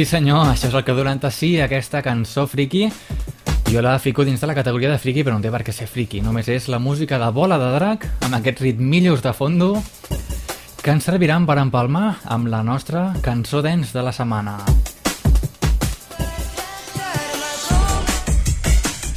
[0.01, 2.87] Sí senyor, això és el que durant sí, aquesta cançó friki.
[3.69, 5.91] Jo la fico dins de la categoria de friki, però no té per què ser
[5.93, 6.23] friki.
[6.25, 9.75] Només és la música de bola de drac, amb aquest ritmillos de fondo,
[10.81, 14.57] que ens serviran per empalmar amb la nostra cançó dents de la setmana.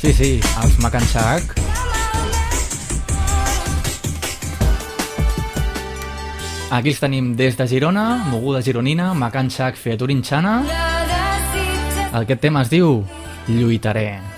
[0.03, 0.33] Sí, sí,
[0.65, 1.62] els Macanxac
[6.73, 10.55] Aquí els tenim des de Girona, Moguda Gironina, Macan Xac, Fiaturinxana.
[12.17, 13.03] Aquest tema es diu
[13.45, 14.32] Lluitaré.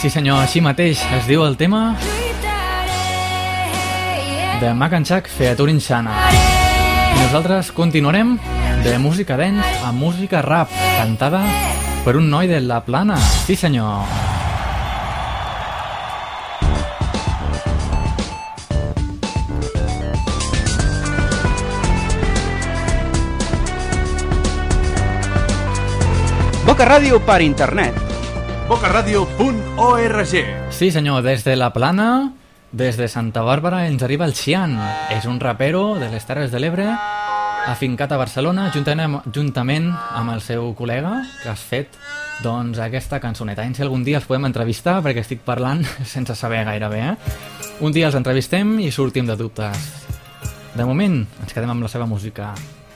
[0.00, 1.92] Sí senyor, així mateix es diu el tema
[4.62, 6.14] de Mac and Chuck Featuring Shana.
[6.32, 8.38] I nosaltres continuarem
[8.80, 11.44] de música dance a música rap, cantada
[12.06, 13.20] per un noi de La Plana.
[13.44, 14.06] Sí senyor.
[26.64, 28.09] Boca Ràdio per internet.
[28.70, 30.26] bocaradio.org
[30.70, 32.34] Sí senyor, des de La Plana,
[32.70, 34.76] des de Santa Bàrbara ens arriba el Xian.
[35.10, 36.86] És un rapero de les Terres de l'Ebre
[37.66, 41.98] afincat a Barcelona juntament, juntament amb el seu col·lega que has fet
[42.44, 43.66] doncs, aquesta cançoneta.
[43.74, 45.82] Si algun dia els podem entrevistar perquè estic parlant
[46.14, 47.00] sense saber gaire bé.
[47.10, 47.16] Eh?
[47.82, 49.90] Un dia els entrevistem i sortim de dubtes.
[50.76, 52.52] De moment ens quedem amb la seva música.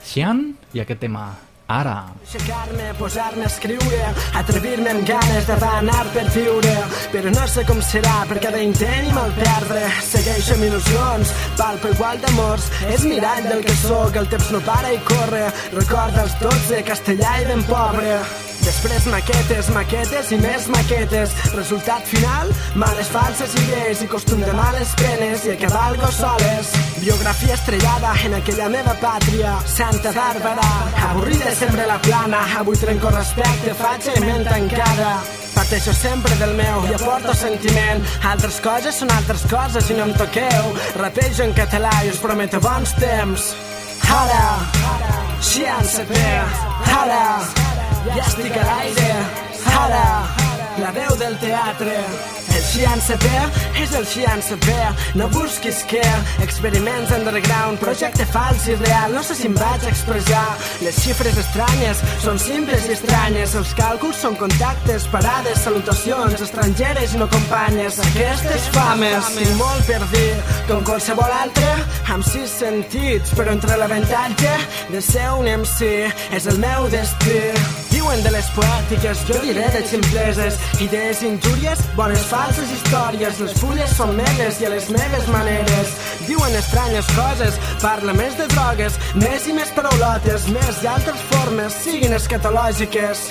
[0.07, 1.33] Xian i aquest tema
[1.67, 1.95] Ara.
[2.21, 4.01] Aixecar-me, posar-me a escriure,
[4.37, 6.73] atrevir-me amb ganes d'anar per viure.
[7.09, 9.81] Però no sé com serà, per cada intent i mal perdre.
[10.05, 12.69] Segueixo amb il·lusions, palpo igual d'amors.
[12.93, 15.47] És mirall del que sóc, el temps no para i corre.
[15.73, 18.19] Recorda els 12, castellà i ben pobre.
[18.65, 21.33] Després maquetes, maquetes i més maquetes.
[21.53, 22.49] Resultat final,
[22.81, 26.71] males falses idees i costum de males penes i acabar algo soles.
[26.97, 30.65] Biografia estrellada en aquella meva pàtria, Santa Bàrbara.
[31.11, 35.13] Avorrida sempre la plana, avui trenco respecte, faig i ment tancada.
[35.53, 38.01] Parteixo sempre del meu i aporto sentiment.
[38.33, 40.73] Altres coses són altres coses i no em toqueu.
[40.97, 43.53] Rapejo en català i us prometo bons temps.
[44.09, 44.43] Ara,
[45.45, 46.43] Xian Saper,
[46.97, 47.23] ara,
[48.13, 49.11] ja estic a l'aire,
[49.81, 50.05] ara,
[50.83, 52.44] la veu del teatre.
[52.75, 53.43] El Xian Saper
[53.79, 56.01] és el Xian Saper, no busquis què,
[56.43, 60.57] experiments underground, projecte fals i real, no sé si em vaig expressar.
[60.83, 67.23] Les xifres estranyes són simples i estranyes, els càlculs són contactes, parades, salutacions, estrangeres i
[67.23, 68.01] no companyes.
[68.09, 70.27] Aquestes fames, tinc molt per dir,
[70.67, 71.71] com qualsevol altre,
[72.11, 74.51] amb sis sentits, però entre l'avantatge
[74.91, 77.39] de ser un MC és el meu destí.
[77.95, 83.95] Diuen de les poètiques, jo diré de ximpleses, idees injúries, bones falses històries, les fulles
[83.97, 85.93] són meves i a les meves maneres.
[86.27, 91.75] Diuen estranyes coses, parla més de drogues, més i més paraulotes, més i altres formes,
[91.85, 93.25] siguin escatològiques.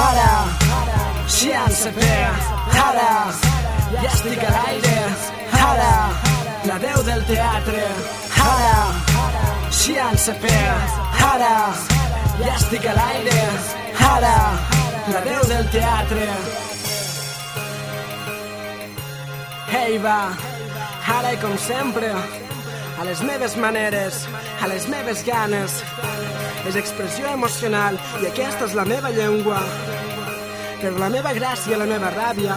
[0.00, 0.30] Ara,
[1.28, 2.30] Xian Saper,
[2.86, 3.10] ara,
[3.92, 4.96] ja estic a l'aire,
[5.60, 5.92] ara,
[6.70, 7.84] la veu del teatre,
[8.46, 8.74] ara,
[9.82, 10.64] Xian Saper,
[11.28, 11.54] ara,
[12.40, 13.38] ja estic a l'aire,
[14.14, 14.34] ara,
[15.12, 16.69] la veu del teatre.
[19.70, 20.32] Hey, va,
[21.14, 24.24] ara i com sempre, a les meves maneres,
[24.58, 25.76] a les meves ganes.
[26.66, 29.60] És expressió emocional i aquesta és la meva llengua.
[30.80, 32.56] Per la meva gràcia i la meva ràbia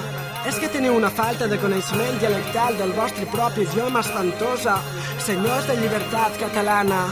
[0.49, 4.80] és que teniu una falta de coneixement dialectal del vostre propi idioma espantosa,
[5.22, 7.05] senyors de llibertat catalana.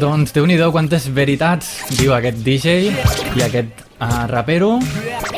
[0.00, 1.68] Doncs déu nhi quantes veritats
[2.00, 2.88] diu aquest DJ
[3.38, 4.72] i aquest uh, rapero.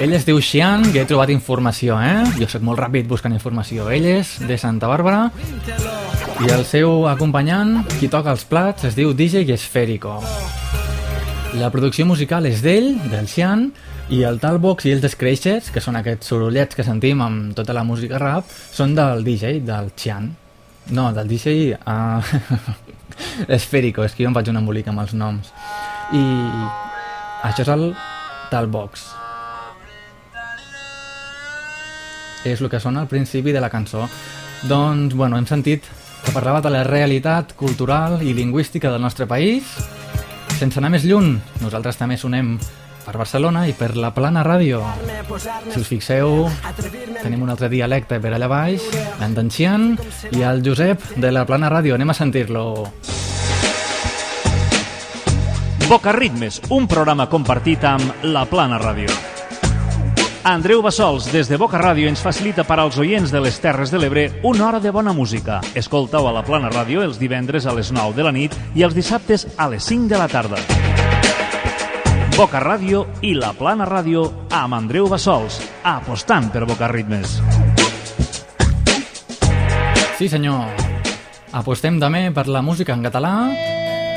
[0.01, 2.25] Ell es diu Xian, que he trobat informació, eh?
[2.41, 3.91] Jo sóc molt ràpid buscant informació.
[3.93, 5.27] Ell és de Santa Bàrbara
[6.47, 10.17] i el seu acompanyant, qui toca els plats, es diu DJ Esférico.
[11.61, 13.69] La producció musical és d'ell, del Xian,
[14.09, 17.85] i el Talbox i els Scratches, que són aquests sorollets que sentim amb tota la
[17.85, 20.46] música rap, són del DJ, del Xian.
[20.91, 21.79] No, del DJ...
[21.87, 22.23] Uh,
[23.49, 25.53] esférico, és que jo em faig un embolic amb els noms.
[26.15, 26.25] I
[27.47, 27.87] això és el
[28.53, 29.07] Talbox.
[32.47, 34.07] És el que sona al principi de la cançó.
[34.71, 35.87] Doncs, bueno, hem sentit
[36.25, 39.67] que parlava de la realitat cultural i lingüística del nostre país.
[40.57, 42.57] Sense anar més lluny, nosaltres també sonem
[43.07, 44.81] per Barcelona i per la Plana Ràdio.
[45.71, 46.49] Si us fixeu,
[47.23, 48.83] tenim un altre dialecte per allà baix,
[49.21, 49.93] l'Andancian
[50.35, 51.95] i el Josep de la Plana Ràdio.
[51.95, 52.67] Anem a sentir-lo.
[55.87, 59.07] Boca Ritmes, un programa compartit amb La Plana Ràdio.
[60.47, 63.99] Andreu Bassols, des de Boca Ràdio, ens facilita per als oients de les Terres de
[64.03, 65.61] l'Ebre una hora de bona música.
[65.75, 68.95] Escoltau a La Plana Ràdio els divendres a les 9 de la nit i els
[68.95, 70.63] dissabtes a les 5 de la tarda.
[72.37, 75.55] Boca Ràdio i La Plana Ràdio amb Andreu Bassols,
[75.89, 77.39] apostant per Boca Ritmes.
[80.19, 80.69] Sí, senyor.
[81.57, 83.33] Apostem també per la música en català,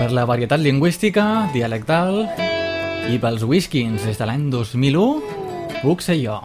[0.02, 2.26] per la varietat lingüística, dialectal
[3.08, 5.24] i pels whiskins des de l'any 2001,
[5.80, 6.36] puc ser jo.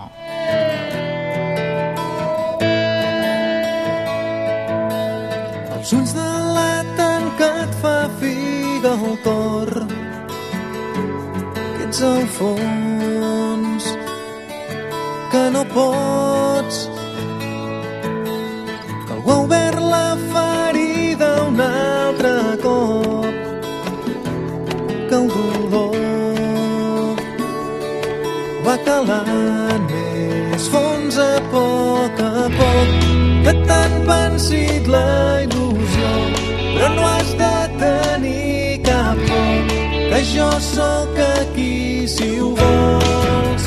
[5.85, 9.74] ulls de l'atan que et fa figa el cor
[11.95, 13.85] ets al fons
[15.31, 16.91] que no pots.
[19.07, 22.33] Que algú ha obert la ferida un altre
[22.65, 23.35] cop
[25.09, 25.97] que el dolor
[28.67, 32.95] va calant més fons a poc a poc.
[33.45, 35.09] Que t'han pensit la
[35.47, 36.15] il·lusió
[36.75, 37.54] però no has de
[40.35, 43.65] jo sóc aquí si ho vols.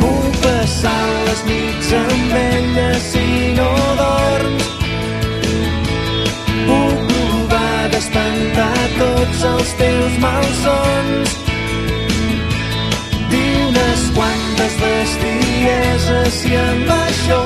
[0.00, 3.26] Puc passar les nits amb ella si
[3.58, 3.70] no
[4.00, 4.66] dorms.
[6.68, 11.36] Puc provar d'espantar tots els teus malsons.
[13.32, 17.42] Dir unes quantes bestieses i amb això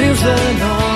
[0.00, 0.89] rius de nou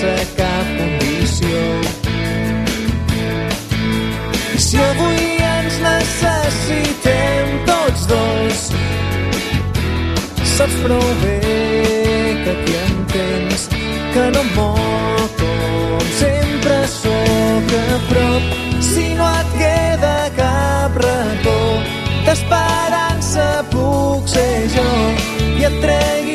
[0.00, 1.60] sense cap condició.
[4.54, 8.62] I si avui ens necessitem tots dos
[10.54, 11.36] saps prou bé
[12.44, 13.68] que aquí em tens
[14.14, 18.58] que no moc com sempre sóc a prop.
[18.90, 21.60] Si no et queda cap racó
[22.24, 24.90] d'esperança puc ser jo
[25.60, 26.29] i et tregui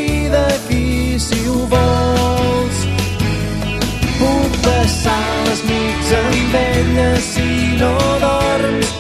[4.86, 7.48] passar les nits amb ella si
[7.80, 8.92] no dorms.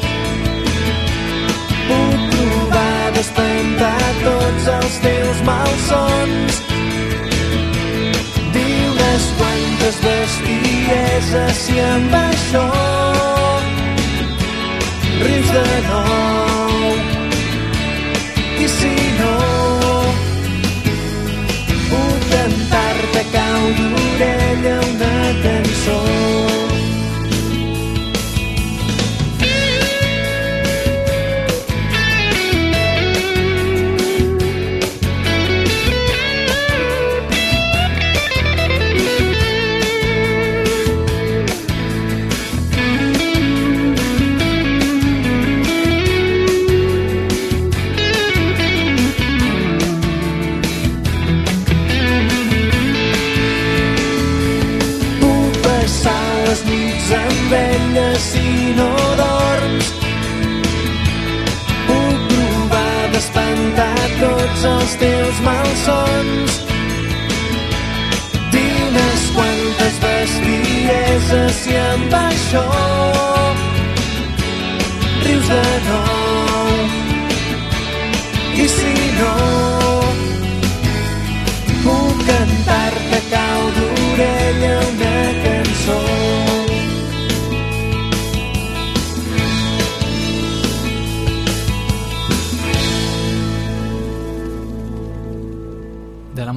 [1.89, 6.59] Puc provar d'espantar tots els teus malsons.
[8.57, 12.67] Dir unes quantes bestieses si amb això
[15.21, 16.54] rius de nou
[23.35, 26.54] cau d'orella una cançó
[65.25, 66.59] els malsons.
[68.53, 73.14] Dir unes quantes bestieses i amb això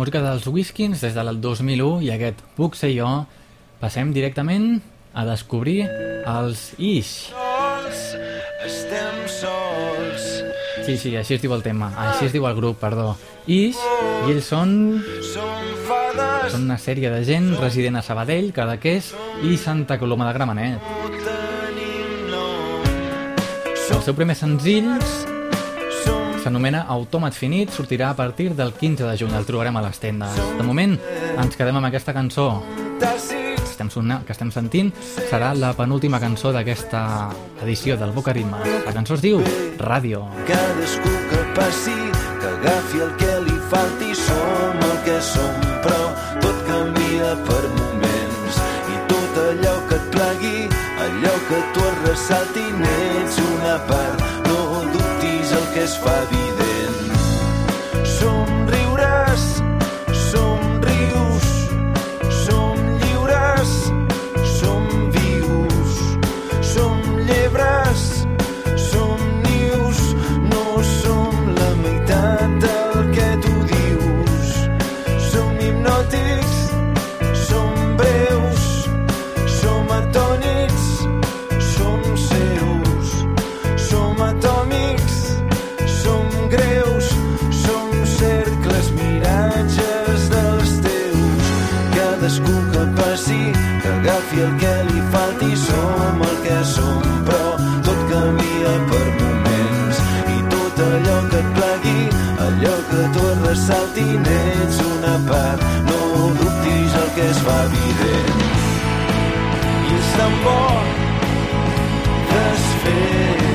[0.09, 3.27] música dels Whiskins des del 2001 i aquest Puc ser jo,
[3.77, 4.79] passem directament
[5.13, 7.35] a descobrir els Ish.
[8.65, 10.25] Estem sols.
[10.87, 13.19] Sí, sí, així es diu el tema, així es diu el grup, perdó.
[13.45, 13.77] Ish,
[14.25, 14.73] i ells són...
[15.29, 19.13] Són una sèrie de gent resident a Sabadell, Cadaqués
[19.45, 20.95] i Santa Coloma de Gramenet.
[23.93, 24.89] El seu primer senzill
[26.43, 30.36] s'anomena Autòmat Finit, sortirà a partir del 15 de juny, el trobarem a les tendes.
[30.59, 30.97] De moment,
[31.39, 32.51] ens quedem amb aquesta cançó
[32.99, 33.12] que
[33.62, 34.91] estem, sona, que estem sentint,
[35.30, 37.30] serà la penúltima cançó d'aquesta
[37.62, 38.66] edició del Boca Ritmes.
[38.86, 39.43] La cançó es diu
[39.78, 40.24] Ràdio.
[40.49, 41.97] Cadascú que passi,
[42.41, 46.03] que agafi el que li falti, som el que som, però
[46.43, 48.61] tot canvia per moments.
[48.97, 50.68] I tot allò que et plagui,
[51.07, 54.97] allò que tu et ressalti, n'ets una part, no
[55.79, 57.12] que es fa evident.
[58.18, 58.88] Somriuràs,
[94.41, 97.51] el que li falti, som el que som, però
[97.86, 100.03] tot canvia per moments.
[100.34, 102.03] I tot allò que et plegui,
[102.47, 106.01] allò que tu et ressalti, n'ets una part, no
[106.41, 108.45] dubtis el que es fa evident.
[109.89, 110.61] I és tan bo
[112.34, 113.49] desfer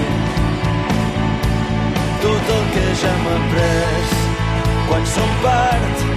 [2.26, 4.20] tot el que ja hem après
[4.90, 6.13] quan som part,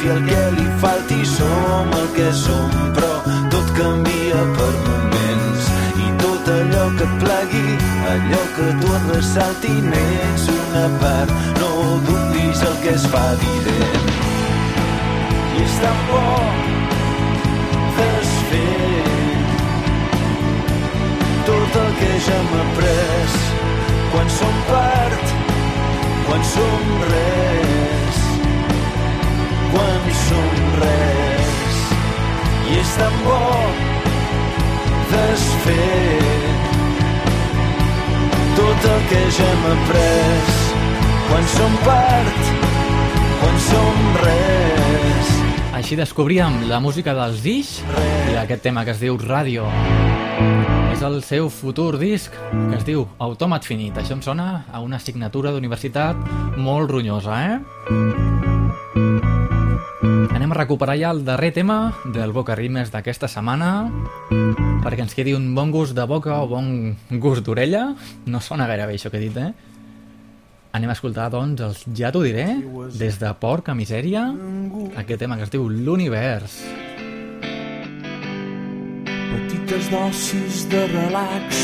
[0.00, 3.20] agafi el que li falti, som el que som, però
[3.50, 5.68] tot canvia per moments.
[5.96, 7.76] I tot allò que et plegui,
[8.12, 11.30] allò que tu et ressalti, n'ets una part,
[11.60, 14.10] no dubtis el que es fa evident.
[15.58, 16.24] I és tan bo
[17.98, 19.04] desfer
[21.44, 23.38] tot el que ja hem après
[24.12, 25.36] quan som part,
[26.26, 26.82] quan som
[27.12, 27.49] res,
[30.78, 31.78] res.
[32.70, 33.40] I és tan bo
[35.10, 36.30] desfer
[38.56, 40.60] tot el que ja hem après
[41.30, 42.40] quan som part,
[43.40, 45.30] quan som res.
[45.78, 47.78] Així descobríem la música dels Dish
[48.32, 49.68] i aquest tema que es diu Ràdio.
[50.90, 53.96] És el seu futur disc, que es diu Autòmat Finit.
[53.96, 58.29] Això em sona a una assignatura d'universitat molt ronyosa, eh?
[60.50, 63.84] Anem a recuperar ja el darrer tema del Boca Rimes d'aquesta setmana
[64.82, 67.84] perquè ens quedi un bon gust de boca o bon gust d'orella.
[68.26, 69.52] No sona gaire bé això que he dit, eh?
[70.74, 72.48] Anem a escoltar, doncs, els Ja t'ho diré,
[72.98, 74.24] des de Porca Misèria,
[74.98, 76.58] aquest tema que es diu L'Univers.
[79.30, 81.62] petites dosis de relax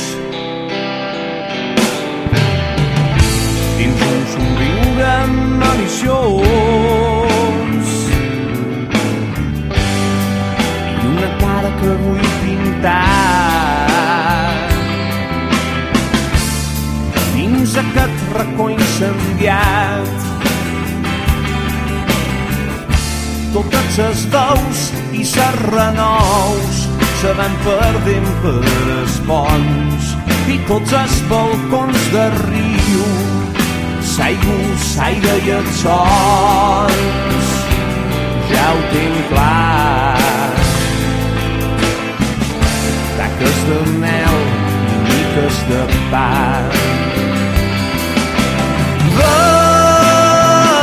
[3.80, 5.16] dins un somriure
[5.58, 6.95] maliciós
[11.80, 13.00] que vull pintar.
[17.34, 20.26] Dins aquest racó incendiat
[23.56, 24.80] totes les veus
[25.16, 26.80] i les renous
[27.22, 28.58] se van perdent per
[28.96, 30.10] els ponts
[30.52, 33.06] i tots els balcons de riu
[34.12, 37.56] s'aigüs, aire i els sols
[38.52, 40.15] ja ho tinc clar
[43.36, 44.36] taques de mel
[44.92, 45.80] i miques de
[46.10, 46.62] pa.
[49.16, 50.80] Veus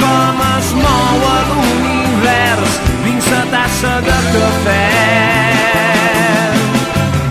[0.00, 2.72] com es mou l'univers
[3.04, 4.88] dins la tassa de cafè?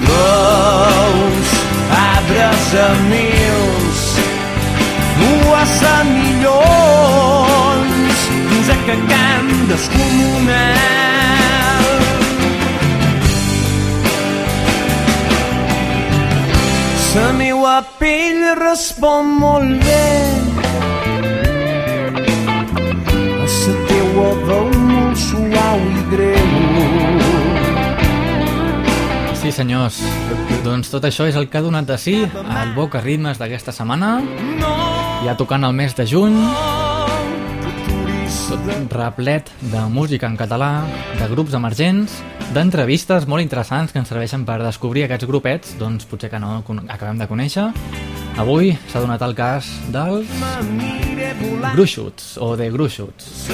[0.05, 1.49] Veus
[2.03, 4.01] arbres a mils
[5.17, 7.97] dues a milions
[8.51, 11.06] dins aquest camp descomunal
[17.17, 20.03] la meua pell respon molt bé
[23.37, 26.45] a la teua veu molt suau i greu
[29.37, 30.01] Sí, senyors.
[30.65, 34.17] Doncs tot això és el que ha donat de si al Boca Ritmes d'aquesta setmana.
[35.23, 36.35] Ja tocant el mes de juny.
[38.89, 40.85] Replet de música en català,
[41.19, 46.29] de grups emergents, d'entrevistes molt interessants que ens serveixen per descobrir aquests grupets, doncs potser
[46.29, 47.71] que no acabem de conèixer.
[48.37, 50.27] Avui s'ha donat el cas dels
[51.73, 53.49] Gruixuts, o de Gruixuts.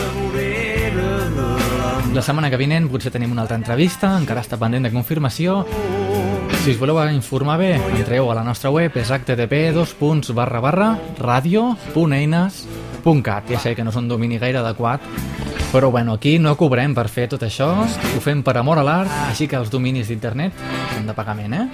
[2.13, 5.65] La setmana que vinent potser tenim una altra entrevista, encara està pendent de confirmació.
[6.63, 9.73] Si us voleu informar bé, entreu a la nostra web, és http
[13.03, 13.49] radio.eines.cat.
[13.49, 15.01] Ja sé que no és un domini gaire adequat,
[15.71, 19.11] però bueno, aquí no cobrem per fer tot això, ho fem per amor a l'art,
[19.29, 20.53] així que els dominis d'internet
[20.95, 21.67] són de pagament, eh?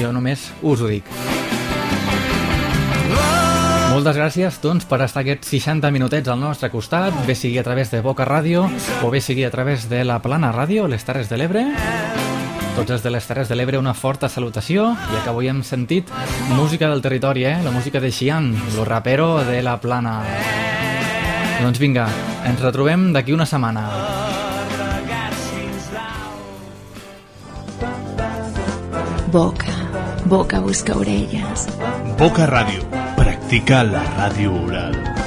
[0.00, 1.04] Jo només us ho dic.
[3.94, 7.92] Moltes gràcies doncs, per estar aquests 60 minutets al nostre costat, bé sigui a través
[7.92, 8.66] de Boca Ràdio
[9.02, 11.68] o bé sigui a través de la Plana Ràdio, les Terres de l'Ebre.
[12.74, 16.10] Tots els de les Terres de l'Ebre una forta salutació, ja que avui hem sentit
[16.58, 17.56] música del territori, eh?
[17.62, 20.18] la música de Xiang, lo rapero de la plana.
[21.62, 22.08] Doncs vinga,
[22.44, 23.86] ens retrobem d'aquí una setmana.
[29.34, 29.74] Boca,
[30.26, 31.68] boca busca orelles.
[32.18, 32.82] Boca Radio.
[33.16, 35.23] Practica la radio oral.